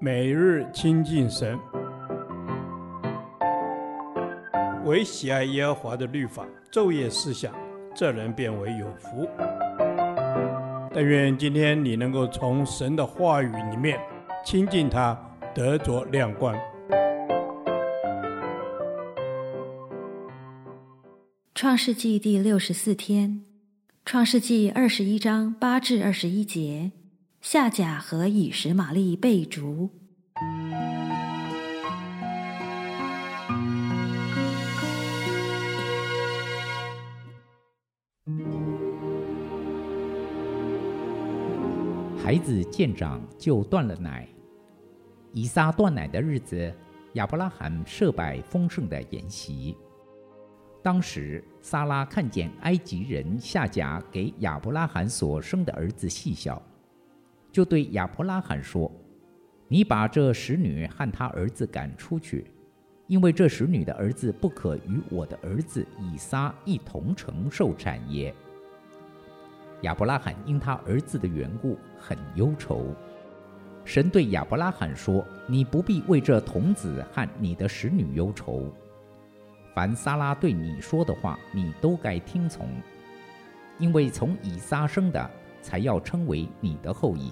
[0.00, 1.58] 每日亲近神，
[4.84, 7.54] 唯喜爱耶和华的律法，昼夜思想，
[7.94, 9.28] 这人便为有福。
[10.92, 13.98] 但愿今天你能够从神的话语里面
[14.44, 15.18] 亲近他，
[15.54, 16.54] 得着亮光。
[21.54, 23.42] 创世纪第六十四天，
[24.04, 26.92] 创世纪二十一章八至二十一节。
[27.46, 29.90] 夏甲和以实玛利被逐。
[42.16, 44.26] 孩子渐长就断了奶。
[45.34, 46.74] 以撒断奶的日子，
[47.12, 49.76] 亚伯拉罕设摆丰盛的筵席。
[50.82, 56.62] 当时，撒拉看见埃及人夏甲给亚伯拉罕所生的儿子细小。
[57.54, 58.90] 就对亚伯拉罕说
[59.68, 62.50] ：“你把这使女和她儿子赶出去，
[63.06, 68.34] 因为这使女的儿子不可与我的儿子以撒一同承受产业。”
[69.82, 72.92] 亚伯拉罕因他儿子的缘故很忧愁。
[73.84, 78.68] 神对亚伯拉罕说：“你不必为这童子和你的使女忧愁。
[79.76, 82.68] 凡撒拉对你说的话，你都该听从，
[83.78, 85.30] 因为从以撒生的
[85.62, 87.30] 才要称为你的后裔。”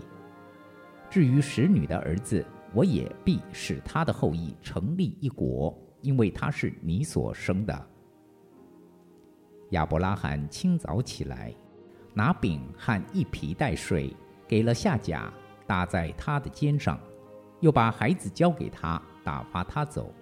[1.13, 7.87] 至于使女的儿子，我也必使他的后裔成立一国，因为他是你所生的。
[9.73, 11.53] 亚伯拉罕清早起来，
[12.15, 14.17] 拿饼和一皮带水
[14.49, 15.31] 给了夏甲，
[15.67, 16.99] 搭在他的肩上，
[17.61, 20.15] 又把孩子交给他，打发他走。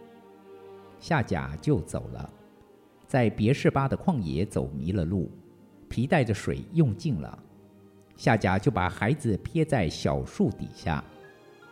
[0.98, 2.28] 夏甲就走了，
[3.06, 5.30] 在别是巴的旷野走迷了路，
[5.88, 7.38] 皮带的水用尽了。
[8.20, 11.02] 夏甲就把孩子撇在小树底下，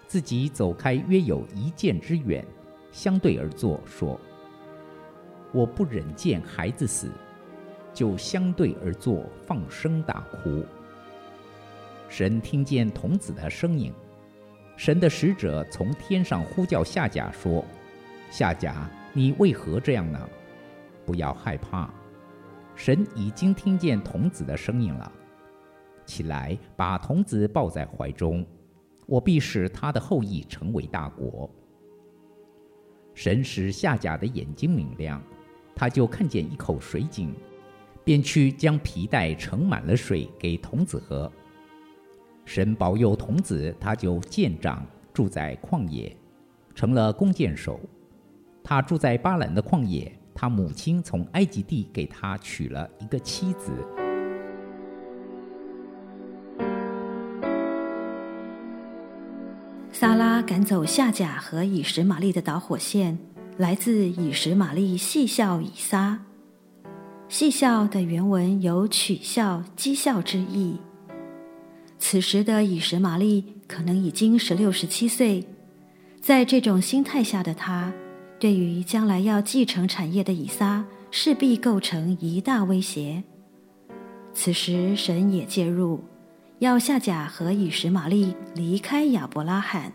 [0.06, 2.42] 自己走开约有一箭之远，
[2.91, 4.18] 相对而坐，说
[5.52, 7.10] ：“我不忍见孩子死，
[7.92, 10.64] 就相对而坐，放声大哭。”
[12.09, 13.92] 神听见童子的声音，
[14.75, 17.62] 神的使者从天上呼叫夏甲说
[18.32, 20.19] ：“夏甲，你为何这样呢？
[21.04, 21.92] 不要害怕，
[22.75, 25.12] 神已经听见童子的声音了。”
[26.08, 28.44] 起来，把童子抱在怀中，
[29.06, 31.48] 我必使他的后裔成为大国。
[33.12, 35.22] 神使夏甲的眼睛明亮，
[35.74, 37.34] 他就看见一口水井，
[38.04, 41.30] 便去将皮带盛满了水给童子喝。
[42.47, 46.16] 神保佑童子，他就渐长，住在旷野，
[46.74, 47.78] 成了弓箭手。
[48.64, 53.72] 他住在巴兰的旷野，他母亲从埃及地给他娶了一个妻子。
[60.00, 63.19] 撒拉赶走夏甲和以实玛利的导火线，
[63.56, 66.20] 来自以实玛利戏笑以撒。
[67.28, 70.76] 戏笑的原文有取笑、讥笑之意。
[71.98, 75.44] 此时的以实玛利可能已经十六、十七岁，
[76.20, 77.92] 在这种心态下的他，
[78.38, 83.25] 对于将来要继承产业的以撒，势必构成一大威胁。
[84.32, 86.00] 此时神也介入。
[86.60, 89.92] 要夏甲和以实玛利离开亚伯拉罕，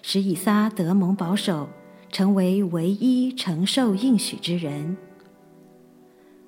[0.00, 1.68] 使以撒得蒙保守，
[2.12, 4.96] 成为唯一承受应许之人。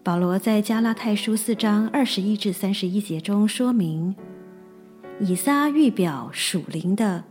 [0.04, 4.14] 保罗在加拉太书四章二十一至三十一节中说明，
[5.18, 7.24] 以撒预表属灵的，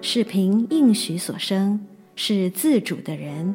[0.00, 1.84] 是凭应许所生，
[2.14, 3.52] 是自主的人；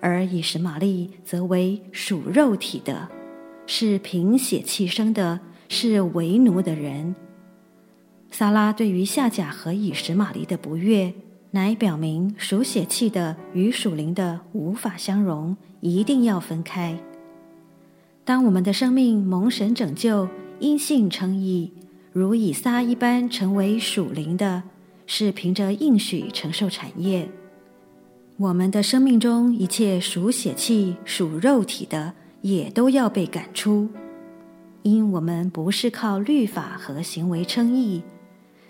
[0.00, 3.08] 而以实玛利则为属肉体的，
[3.68, 7.14] 是凭血气生的，是为奴的人。
[8.38, 11.10] 撒拉对于夏甲和以实玛利的不悦，
[11.52, 16.98] 乃表明属血气的与属灵的无法相容，一定要分开。
[18.26, 20.28] 当我们的生命蒙神拯救，
[20.60, 21.72] 因信称义，
[22.12, 24.64] 如以撒一般成为属灵的，
[25.06, 27.26] 是凭着应许承受产业。
[28.36, 32.12] 我们的生命中一切属血气、属肉体的，
[32.42, 33.88] 也都要被赶出，
[34.82, 38.02] 因我们不是靠律法和行为称义。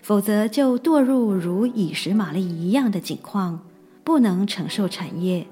[0.07, 3.59] 否则就堕入如以实玛利一样的境况，
[4.05, 5.45] 不能承受产业。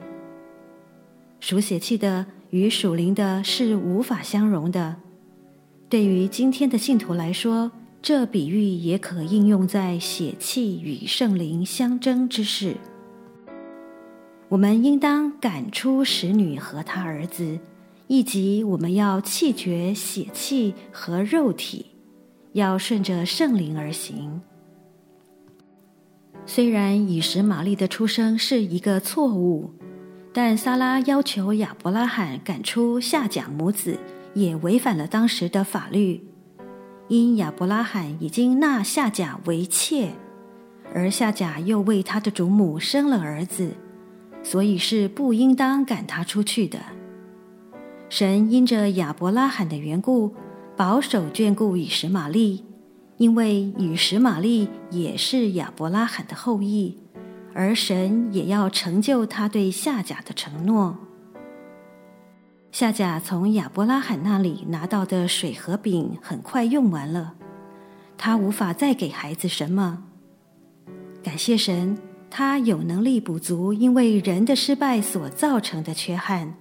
[1.42, 4.96] 属血气的与属灵的是无法相容的。
[5.90, 7.70] 对于今天的信徒来说，
[8.02, 12.78] 这比喻也可应用在血气与圣灵相争之事。
[14.48, 17.60] 我们应当赶出使女和她儿子，
[18.08, 21.88] 以及我们要弃绝血气和肉体。
[22.56, 24.42] 要顺着圣灵而行。
[26.46, 29.72] 虽然以实玛利的出生是一个错误，
[30.32, 34.00] 但撒拉要求亚伯拉罕赶出夏甲母子，
[34.34, 36.24] 也违反了当时的法律。
[37.10, 40.14] 因亚伯拉罕已经纳夏甲为妾，
[40.94, 43.72] 而夏甲又为他的主母生了儿子，
[44.44, 46.80] 所以是不应当赶他出去的。
[48.08, 50.34] 神因着亚伯拉罕的缘故，
[50.76, 52.64] 保守眷顾以实玛利。
[53.18, 56.98] 因为以实玛利也是亚伯拉罕的后裔，
[57.54, 60.98] 而神也要成就他对夏甲的承诺。
[62.74, 67.36] 夏甲从亚伯拉罕那里拿到的水和饼很快用完了，
[68.18, 70.04] 他无法再给孩子什么。
[71.24, 71.98] 感谢神，
[72.30, 76.56] 他有能力补足因为人的失败所造成的缺憾。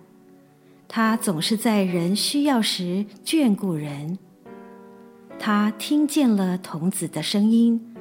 [0.96, 4.16] 他总是在人需要时眷顾人。
[5.40, 7.96] 他听见了童子的声音，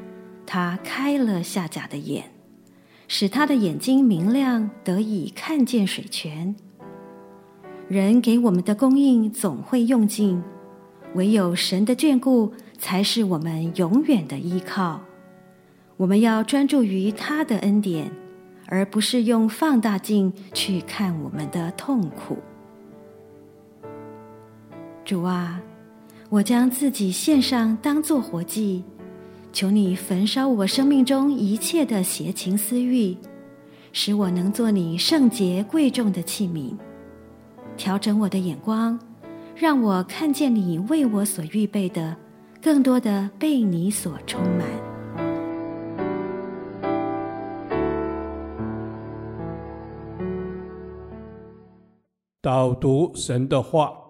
[0.45, 2.25] 他开了夏甲的眼，
[3.07, 6.55] 使他的眼睛明亮，得以看见水泉。
[7.87, 10.43] 人给我们的供应总会用尽，
[11.15, 15.01] 唯有神的眷顾才是我们永远的依靠。
[15.97, 18.11] 我们要专注于他的恩典，
[18.67, 22.37] 而不是用放大镜去看我们的痛苦。
[25.05, 25.61] 主啊。
[26.29, 28.83] 我将自己献上，当作活祭，
[29.51, 33.15] 求你焚烧我生命中一切的邪情私欲，
[33.91, 36.75] 使我能做你圣洁贵重的器皿。
[37.77, 38.99] 调整我的眼光，
[39.55, 42.17] 让我看见你为我所预备的，
[42.59, 44.67] 更多的被你所充满。
[52.41, 54.02] 导读神的话。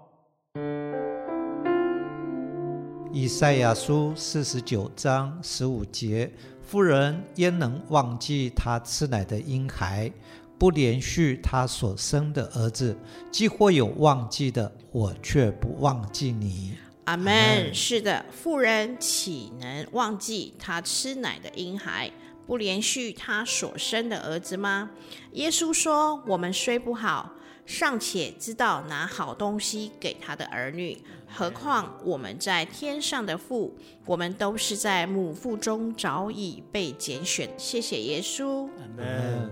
[3.16, 6.32] 以赛亚书四十九章十五节：
[6.64, 10.12] 妇人焉能忘记她吃奶的婴孩，
[10.58, 12.98] 不连续她所生的儿子？
[13.30, 16.74] 既或有忘记的，我却不忘记你。
[17.06, 17.72] 阿门。
[17.72, 22.10] 是的，妇人岂能忘记她吃奶的婴孩，
[22.48, 24.90] 不连续她所生的儿子吗？
[25.34, 27.32] 耶稣说：“我们虽不好。”
[27.66, 33.74] 尚且知道拿好东西给他的儿女，何况我们在天上的父？
[34.06, 37.50] 我们都是在母腹中早已被拣选。
[37.58, 38.68] 谢谢耶稣。
[38.80, 39.50] 阿门。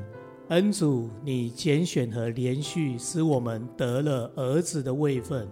[0.49, 5.47] 恩主，你拣选和连续，使我们得了儿子的位分。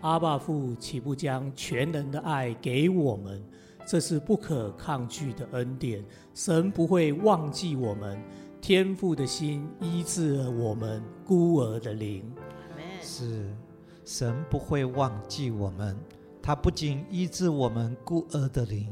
[0.00, 3.40] 阿爸父岂不将全能的爱给我们？
[3.86, 6.04] 这是不可抗拒的恩典。
[6.34, 8.20] 神不会忘记我们。
[8.60, 12.30] 天父的心医治了我们孤儿的灵，
[13.02, 13.50] 是
[14.04, 15.96] 神不会忘记我们，
[16.42, 18.88] 他不仅医治我们孤儿的灵，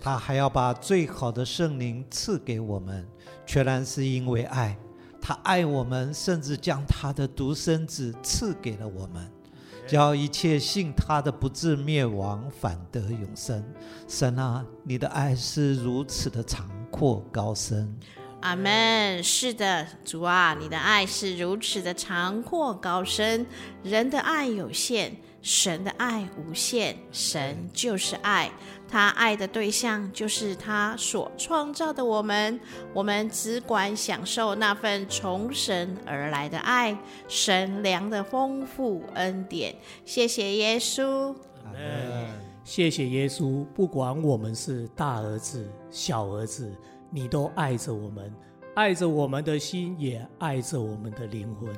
[0.00, 3.06] 他还要把最好的圣灵赐给我们，
[3.44, 4.78] 全然是因为爱，
[5.20, 9.28] 他爱我们，甚至将他的独生子赐给了我们，
[9.88, 13.62] 叫一切信他的不至灭亡，反得永生。
[14.06, 17.92] 神啊，你的爱是如此的长阔高深。
[18.40, 19.22] 阿门。
[19.22, 23.46] 是的，主啊，你的爱是如此的长阔高深。
[23.82, 26.96] 人的爱有限，神的爱无限。
[27.12, 28.50] 神就是爱，
[28.88, 32.58] 他爱的对象就是他所创造的我们。
[32.92, 36.96] 我们只管享受那份从神而来的爱，
[37.28, 39.74] 神良的丰富恩典。
[40.04, 41.34] 谢谢耶稣。
[41.64, 42.50] 阿门。
[42.62, 46.72] 谢谢耶稣，不管我们是大儿子、小儿子。
[47.10, 48.32] 你都爱着我们，
[48.74, 51.68] 爱着我们的心，也爱着我们的灵魂。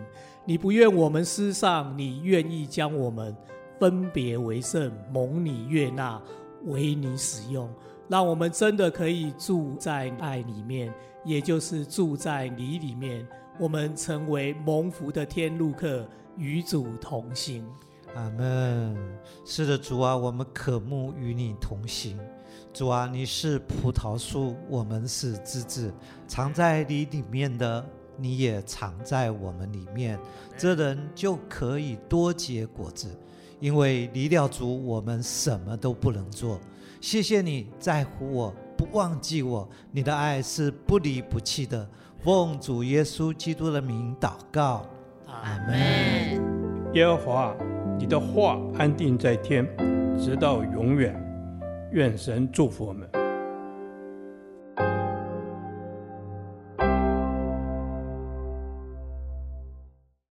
[0.45, 3.35] 你不愿我们失丧，你愿意将我们
[3.81, 6.21] 分别为圣，蒙你悦纳，
[6.65, 7.69] 为你使用，
[8.09, 10.93] 让我们真的可以住在爱里面，
[11.25, 13.27] 也就是住在你里面。
[13.59, 17.65] 我们成为蒙福的天路客，与主同行。
[18.15, 18.97] 阿门。
[19.45, 22.19] 是的，主啊，我们渴慕与你同行。
[22.73, 25.93] 主啊，你是葡萄树，我们是枝子，
[26.27, 27.85] 藏在你里面的，
[28.17, 30.19] 你也藏在我们里面，
[30.57, 33.15] 这人就可以多结果子。
[33.61, 36.59] 因为离了主，我们什么都不能做。
[36.99, 41.87] 谢谢你在乎我，不忘记我，你的爱是不离不弃的。
[42.25, 44.87] 奉主耶稣基督的名祷告，
[45.27, 46.41] 阿门。
[46.95, 47.55] 耶和华，
[47.99, 49.69] 你的话安定在天，
[50.19, 51.15] 直到永远。
[51.93, 53.22] 愿神祝福我们。